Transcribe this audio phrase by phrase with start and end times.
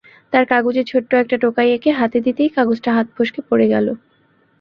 [0.33, 3.87] তার কাগজে ছোট্ট একটা টোকাই এঁকে হাতে দিতেই কাগজটা হাতফসকে পড়ে গেল।